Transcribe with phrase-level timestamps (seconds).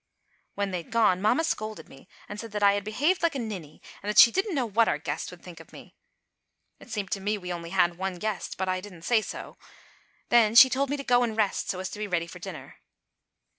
[0.55, 3.83] When they'd gone, mamma scolded me, and said that I had behaved like a ninny
[4.01, 5.95] and that she didn't know what our guests would think of me.
[6.79, 9.59] It seemed to me we only had one guest; but I didn't say so.
[10.29, 12.77] Then she told me to go and rest so as to be ready for dinner.